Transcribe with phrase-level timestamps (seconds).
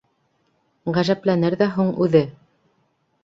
[0.95, 2.25] Ғәжәпләнер ҙә һуң үҙе!